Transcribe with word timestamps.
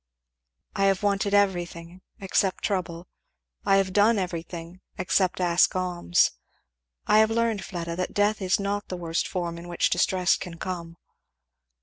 "I 0.75 0.85
have 0.85 1.03
wanted 1.03 1.35
everything 1.35 2.01
except 2.19 2.63
trouble. 2.63 3.07
I 3.63 3.75
have 3.75 3.93
done 3.93 4.17
everything 4.17 4.81
except 4.97 5.39
ask 5.39 5.75
alms. 5.75 6.31
I 7.05 7.19
have 7.19 7.29
learned, 7.29 7.63
Fleda, 7.63 7.95
that 7.97 8.15
death 8.15 8.41
is 8.41 8.59
not 8.59 8.87
the 8.87 8.97
worst 8.97 9.27
form 9.27 9.59
in 9.59 9.67
which 9.67 9.91
distress 9.91 10.37
can 10.37 10.57
come." 10.57 10.97